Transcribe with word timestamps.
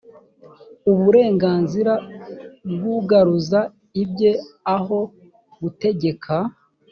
uburenganzira 0.91 1.93
bw 2.71 2.83
ugaruza 2.97 3.59
ibye 4.03 4.31
aho 4.75 4.99
gutegeka. 5.61 6.35